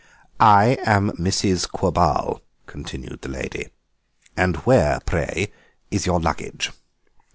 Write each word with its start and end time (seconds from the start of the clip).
"I 0.39 0.79
am 0.83 1.11
Mrs. 1.11 1.69
Quabarl," 1.69 2.41
continued 2.65 3.21
the 3.21 3.29
lady; 3.29 3.67
"and 4.35 4.55
where, 4.65 4.99
pray, 5.05 5.51
is 5.91 6.07
your 6.07 6.19
luggage?" 6.19 6.71